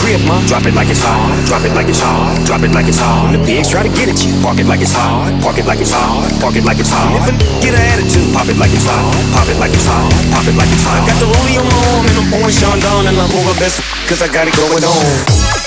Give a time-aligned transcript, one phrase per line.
[0.00, 0.40] crib, ma.
[0.48, 3.30] Drop it like it's hard, drop it like it's hard, drop it like it's hard.
[3.30, 5.66] When the pigs try to get at you, park it like it's hard, park it
[5.68, 7.20] like it's hard, park it like it's hard.
[7.20, 10.10] If a get an attitude, pop it like it's hard, pop it like it's hard,
[10.32, 11.04] pop it like it's hard.
[11.06, 13.84] Got the rollie on my arm and I'm pouring Sean down and I'm over best
[14.08, 15.59] cause I got it going on,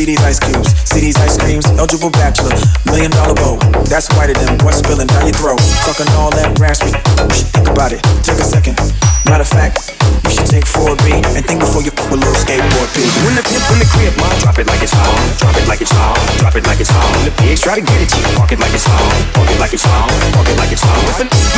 [0.00, 1.66] See these ice cubes, see these ice creams.
[1.76, 2.54] Eligible bachelor,
[2.86, 3.58] million dollar bow.
[3.90, 5.58] That's whiter than what's spilling down your throat.
[5.82, 6.94] Talking all that raspy.
[6.94, 8.00] You should think about it.
[8.22, 8.78] Take a second.
[9.28, 9.92] Matter of fact,
[10.24, 13.04] you should take 4B and think before you fuck with little skateboard P.
[13.26, 15.12] When the pimp in the crib, ma, drop it like it's hot.
[15.42, 16.16] Drop it like it's hot.
[16.38, 17.04] Drop it like it's hot.
[17.18, 19.04] When the pigs try to get at you, park it like it's hot.
[19.36, 20.08] Park it like it's hot.
[20.32, 20.96] Park it like it's hot.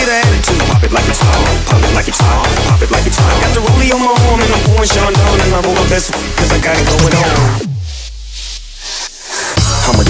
[0.00, 1.36] Get an attitude, pop it like it's hot.
[1.68, 2.48] Pop it like it's hot.
[2.64, 3.38] Pop it like it's hot.
[3.38, 6.10] Got the rollie on my arm and I'm pouring Sean down and I'm over best
[6.34, 7.21] cause I got it going on.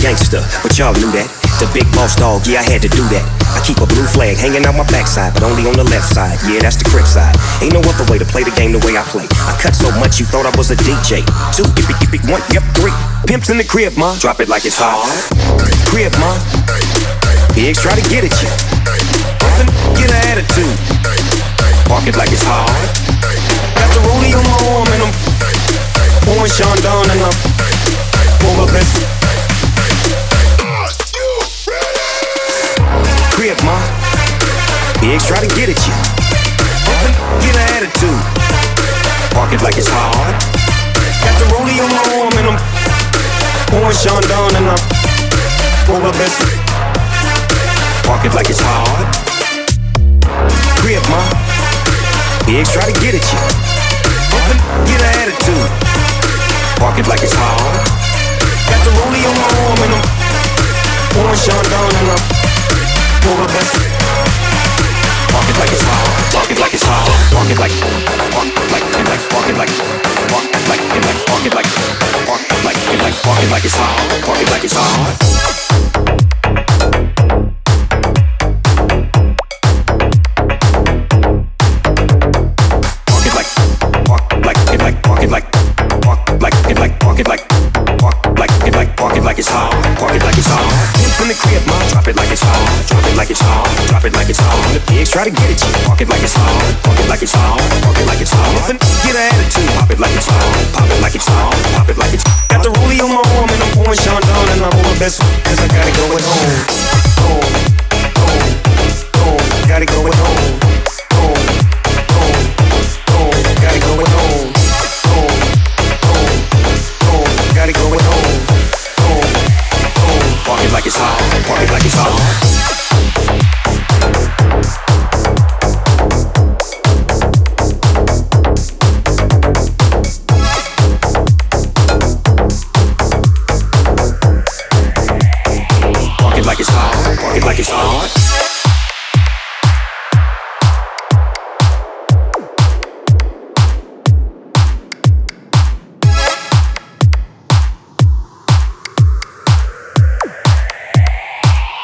[0.02, 1.30] Gangster, but y'all knew that.
[1.62, 3.22] The big boss dog, yeah, I had to do that.
[3.54, 6.42] I keep a blue flag hanging out my backside, but only on the left side.
[6.42, 7.38] Yeah, that's the crib side.
[7.62, 9.30] Ain't no other way to play the game the way I play.
[9.46, 11.22] I cut so much you thought I was a DJ.
[11.54, 12.90] Two, if it, it, one, yep, three.
[13.30, 14.18] Pimps in the crib, ma.
[14.18, 15.06] Drop it like it's hot.
[15.86, 16.34] Crib, ma.
[17.54, 18.50] Pigs try to get at you.
[19.94, 20.74] Get an attitude.
[21.86, 23.01] Park it like it's hot.
[33.64, 33.76] Ma.
[34.98, 35.96] Pigs try to get at you.
[37.42, 38.22] Get an attitude.
[39.34, 40.34] Park it like it's hard.
[41.22, 42.58] Got the rollie on my arm and I'm
[43.70, 46.38] pouring Sean down and I'm my best.
[48.06, 49.06] Park it like it's hard.
[50.78, 51.22] Crib, ma.
[52.46, 53.42] Pigs try to get at you.
[54.86, 55.70] Get an attitude.
[56.78, 57.74] Park it like it's hard.
[58.70, 60.06] Got the rollie on my arm and I'm
[61.14, 62.41] pouring Sean down and I'm
[74.52, 75.32] like it's hot.
[91.16, 93.16] When the pigs try to get at you, park it like it's hot, park it
[93.16, 93.58] like it's hot,
[93.92, 94.62] park it like it's hot.
[94.70, 95.02] It.
[95.12, 96.62] Party like it's hot.
[96.72, 97.58] Party like it's hot.
[97.82, 98.70] Party like it's hot.
[99.04, 101.98] Get an attitude, pop it like it's hot, pop it like it's hot, pop it
[101.98, 102.48] like it's hot.
[102.48, 103.01] Got the rollie
[103.92, 106.64] on my pouring Sean down and I'm over best cause I got it going home,
[107.20, 107.52] home,
[108.16, 108.52] home,
[109.20, 109.68] home.
[109.68, 110.21] gotta go home, home,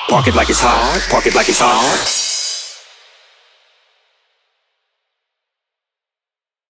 [0.08, 1.06] Park it like it's hot.
[1.10, 2.27] Park it like it's hot.